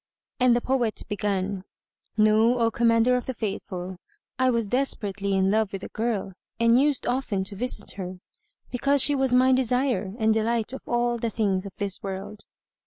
and 0.39 0.55
the 0.55 0.61
poet 0.61 1.03
begun:—Know, 1.07 2.57
O 2.57 2.71
Commander 2.71 3.15
of 3.17 3.27
the 3.27 3.35
Faithful, 3.35 3.97
I 4.39 4.49
was 4.49 4.67
desperately 4.67 5.35
in 5.37 5.51
love 5.51 5.71
with 5.71 5.83
a 5.83 5.89
girl 5.89 6.33
and 6.59 6.81
used 6.81 7.05
often 7.05 7.43
to 7.43 7.55
visit 7.55 7.91
her, 7.97 8.17
because 8.71 9.03
she 9.03 9.13
was 9.13 9.35
my 9.35 9.51
desire 9.51 10.15
and 10.17 10.33
delight 10.33 10.73
of 10.73 10.81
all 10.87 11.19
the 11.19 11.29
things 11.29 11.67
of 11.67 11.75
this 11.75 12.01
world. 12.01 12.47